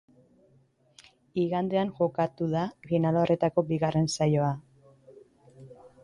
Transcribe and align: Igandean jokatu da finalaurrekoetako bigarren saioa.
Igandean 1.41 1.91
jokatu 1.99 2.47
da 2.53 2.63
finalaurrekoetako 2.91 3.65
bigarren 3.67 4.09
saioa. 4.17 4.49